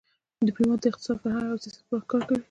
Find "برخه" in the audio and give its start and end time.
1.91-2.05